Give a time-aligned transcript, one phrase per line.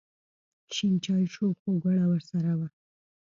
[0.73, 2.67] شین چای شو خو ګوړه ورسره وه.